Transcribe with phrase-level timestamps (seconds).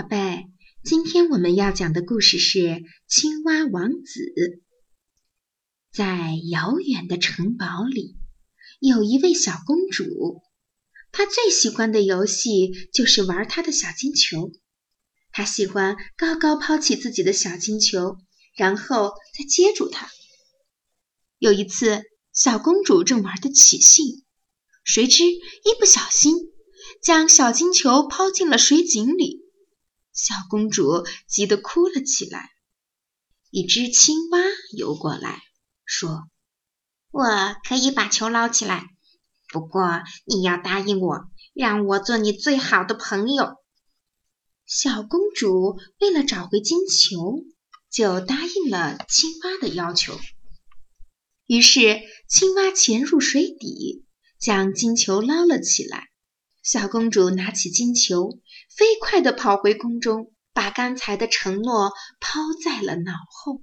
[0.00, 0.46] 宝贝，
[0.82, 2.58] 今天我们要讲的故事是
[3.06, 4.20] 《青蛙王子》。
[5.92, 8.16] 在遥远的城堡里，
[8.80, 10.40] 有一位小公主，
[11.12, 14.50] 她最喜欢的游戏就是玩她的小金球。
[15.32, 18.16] 她喜欢高高抛起自己的小金球，
[18.56, 20.08] 然后再接住它。
[21.38, 24.24] 有一次，小公主正玩得起兴，
[24.82, 26.34] 谁知一不小心
[27.02, 29.49] 将小金球抛进了水井里。
[30.22, 32.50] 小公主急得哭了起来。
[33.48, 34.38] 一只青蛙
[34.76, 35.40] 游过来，
[35.86, 36.28] 说
[37.10, 37.24] ：“我
[37.66, 38.84] 可以把球捞起来，
[39.48, 43.56] 不过你要答应我，让我做你最好的朋友。”
[44.68, 47.42] 小公主为了找回金球，
[47.90, 50.20] 就答应了青蛙的要求。
[51.46, 54.04] 于是，青蛙潜入水底，
[54.38, 56.09] 将金球捞了起来。
[56.62, 58.38] 小公主拿起金球，
[58.68, 63.62] 飞快地跑回宫中，把刚才的承诺抛在了脑后。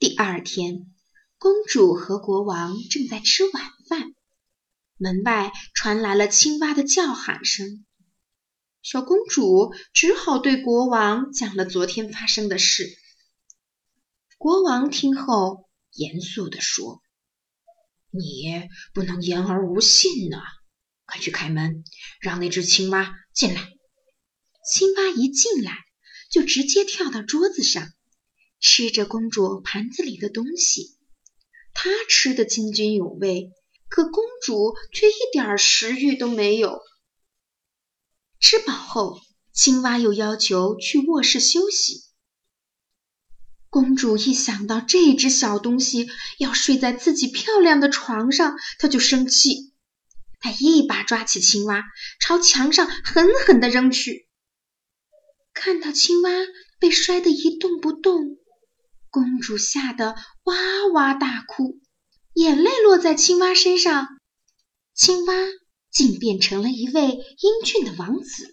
[0.00, 0.92] 第二天，
[1.38, 4.14] 公主和国王正在吃晚饭，
[4.96, 7.86] 门外传来了青蛙的叫喊声。
[8.82, 12.84] 小公主只好对国王讲了昨天发生的事。
[14.38, 17.00] 国王听后严肃地说
[18.10, 20.38] ：“你不能言而无信呢。”
[21.18, 21.84] 去开门，
[22.20, 23.72] 让那只青蛙进来。
[24.68, 25.76] 青蛙一进来，
[26.30, 27.88] 就直接跳到桌子上，
[28.60, 30.96] 吃着公主盘子里的东西。
[31.72, 33.50] 它吃得津津有味，
[33.88, 36.80] 可公主却一点食欲都没有。
[38.40, 39.20] 吃饱后，
[39.52, 42.02] 青蛙又要求去卧室休息。
[43.68, 49.74] 公主一想到这只小东西要睡在自己漂亮的床上，她就生气。
[50.46, 51.82] 他一把抓起青蛙，
[52.20, 54.28] 朝墙上狠狠地扔去。
[55.52, 56.30] 看到青蛙
[56.78, 58.38] 被摔得一动不动，
[59.10, 60.54] 公主吓得哇
[60.94, 61.80] 哇大哭，
[62.32, 64.06] 眼泪落在青蛙身上，
[64.94, 65.34] 青蛙
[65.90, 68.48] 竟变成了一位英俊的王子。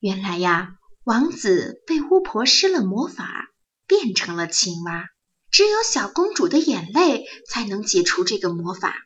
[0.00, 0.70] 原来呀，
[1.04, 3.46] 王子被巫婆施了魔法，
[3.86, 5.04] 变成了青蛙，
[5.52, 8.96] 只有小公主的眼泪才能解除这个魔法。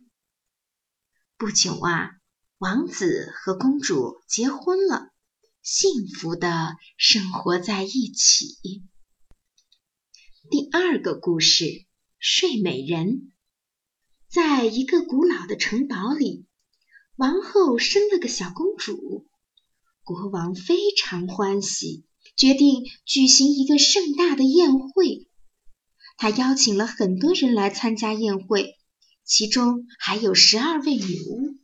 [1.36, 2.10] 不久啊，
[2.58, 5.10] 王子和公主结婚了，
[5.62, 8.56] 幸福的生活在一起。
[10.48, 11.86] 第二个故事：
[12.20, 13.32] 睡美人。
[14.28, 16.46] 在一个古老的城堡里，
[17.16, 19.26] 王后生了个小公主，
[20.04, 22.04] 国王非常欢喜，
[22.36, 25.28] 决定举行一个盛大的宴会。
[26.16, 28.78] 他邀请了很多人来参加宴会。
[29.24, 31.56] 其中还有十二位女巫。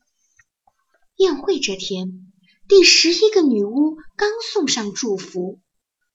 [1.16, 2.32] 宴会这天，
[2.66, 5.60] 第十一个女巫刚送上祝福，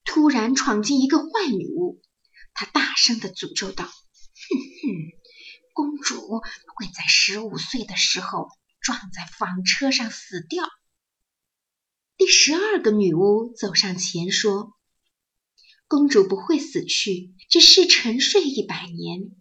[0.03, 2.01] 突然闯进一个坏女巫，
[2.56, 4.89] 她大声的诅咒道：“哼哼，
[5.73, 6.39] 公主
[6.75, 8.47] 会在十五岁的时候
[8.81, 10.66] 撞在纺车上死掉。”
[12.17, 14.73] 第十二个女巫走上前说
[15.88, 19.35] ：“公主不会死去，只是沉睡一百年。”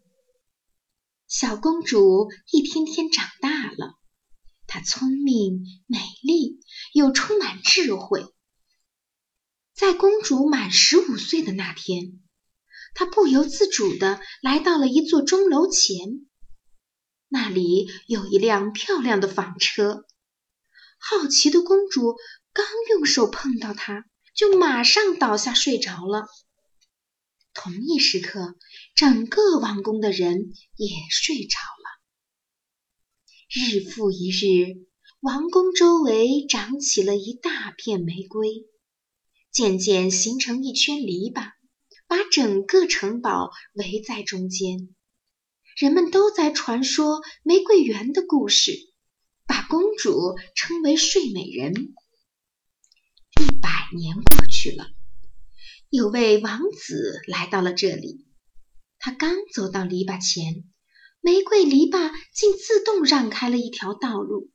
[1.36, 3.98] 小公主一天天长大了，
[4.68, 6.60] 她聪明、美丽
[6.92, 8.24] 又充满智慧。
[9.74, 12.22] 在公主满十五岁的那天，
[12.94, 16.24] 她不由自主地来到了一座钟楼前，
[17.26, 20.04] 那里有一辆漂亮的纺车。
[20.98, 22.14] 好奇的公主
[22.52, 24.04] 刚用手碰到它，
[24.36, 26.28] 就马上倒下睡着了。
[27.64, 28.56] 同一时刻，
[28.94, 31.98] 整个王宫的人也睡着了。
[33.48, 34.86] 日复一日，
[35.20, 38.66] 王宫周围长起了一大片玫瑰，
[39.50, 41.52] 渐渐形成一圈篱笆，
[42.06, 44.94] 把整个城堡围在中间。
[45.74, 48.92] 人们都在传说玫瑰园的故事，
[49.46, 51.94] 把公主称为睡美人。
[53.40, 54.86] 一百年过去了。
[55.94, 58.26] 有位王子来到了这里，
[58.98, 60.68] 他刚走到篱笆前，
[61.20, 64.50] 玫瑰篱笆竟自动让开了一条道路。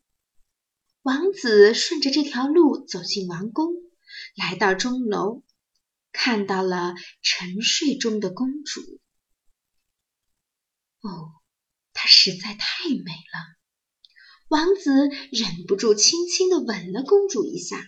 [1.01, 3.71] 王子顺着这条路走进王宫，
[4.35, 5.45] 来到钟楼，
[6.11, 8.81] 看到了沉睡中的公主。
[10.99, 11.31] 哦，
[11.93, 13.39] 她实在太美了！
[14.49, 17.81] 王子忍不住轻轻地吻了公主一下。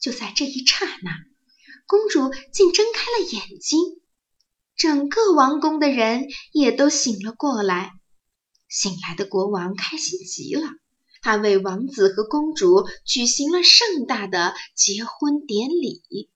[0.00, 1.29] 就在这一刹那。
[1.90, 3.80] 公主竟睁开了眼睛，
[4.76, 7.90] 整个王宫的人也都醒了过来。
[8.68, 10.68] 醒来的国王开心极了，
[11.20, 16.30] 他为王子和公主举行了盛大的结婚典礼。